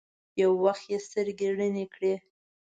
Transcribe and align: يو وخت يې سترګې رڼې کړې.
يو 0.41 0.49
وخت 0.65 0.83
يې 0.91 0.97
سترګې 1.07 1.47
رڼې 1.57 1.85
کړې. 1.93 2.13